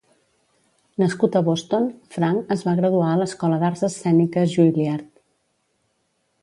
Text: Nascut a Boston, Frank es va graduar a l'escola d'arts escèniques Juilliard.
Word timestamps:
Nascut 1.01 1.37
a 1.39 1.41
Boston, 1.49 1.85
Frank 2.15 2.49
es 2.57 2.65
va 2.69 2.73
graduar 2.81 3.11
a 3.11 3.21
l'escola 3.23 3.61
d'arts 3.65 3.87
escèniques 3.89 4.55
Juilliard. 4.57 5.13